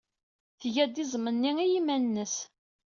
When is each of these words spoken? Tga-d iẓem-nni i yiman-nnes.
Tga-d 0.61 0.95
iẓem-nni 1.03 1.51
i 1.63 1.65
yiman-nnes. 1.71 2.35